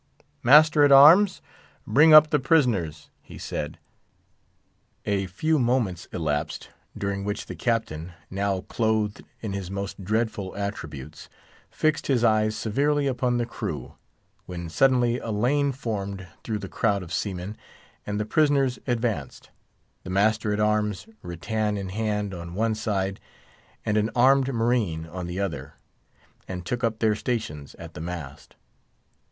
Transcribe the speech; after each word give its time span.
"Master 0.41 0.83
at 0.83 0.91
arms, 0.91 1.43
bring 1.85 2.11
up 2.11 2.31
the 2.31 2.39
prisoners," 2.39 3.11
he 3.21 3.37
said. 3.37 3.77
A 5.05 5.27
few 5.27 5.59
moments 5.59 6.07
elapsed, 6.11 6.69
during 6.97 7.23
which 7.23 7.45
the 7.45 7.55
Captain, 7.55 8.13
now 8.31 8.61
clothed 8.61 9.21
in 9.41 9.53
his 9.53 9.69
most 9.69 10.03
dreadful 10.03 10.57
attributes, 10.57 11.29
fixed 11.69 12.07
his 12.07 12.23
eyes 12.23 12.55
severely 12.55 13.05
upon 13.05 13.37
the 13.37 13.45
crew, 13.45 13.93
when 14.47 14.69
suddenly 14.69 15.19
a 15.19 15.29
lane 15.29 15.71
formed 15.71 16.27
through 16.43 16.57
the 16.57 16.67
crowd 16.67 17.03
of 17.03 17.13
seamen, 17.13 17.55
and 18.03 18.19
the 18.19 18.25
prisoners 18.25 18.79
advanced—the 18.87 20.09
master 20.09 20.51
at 20.51 20.59
arms, 20.59 21.05
rattan 21.21 21.77
in 21.77 21.89
hand, 21.89 22.33
on 22.33 22.55
one 22.55 22.73
side, 22.73 23.19
and 23.85 23.97
an 23.97 24.09
armed 24.15 24.51
marine 24.51 25.05
on 25.05 25.27
the 25.27 25.39
other—and 25.39 26.65
took 26.65 26.83
up 26.83 26.97
their 26.97 27.13
stations 27.13 27.75
at 27.75 27.93
the 27.93 28.01
mast. 28.01 28.55